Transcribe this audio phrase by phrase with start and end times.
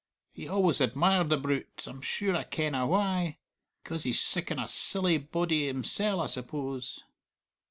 [0.33, 3.37] He always admired the brute I'm sure I kenna why.
[3.83, 7.03] Because he's siccan a silly body himsell, I suppose!"